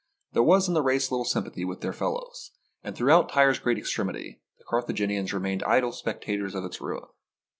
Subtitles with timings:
[0.31, 2.49] There was in the race little sympathy with their fellows,
[2.83, 7.05] and throughout Tyre's great extremity, the Carthaginians remained idle spectators of its ruin.